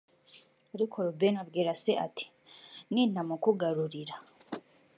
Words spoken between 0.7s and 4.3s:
ariko rubeni abwira se ati “nintamukugarurira…”